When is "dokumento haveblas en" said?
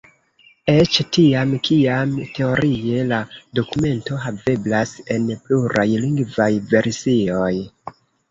3.61-5.29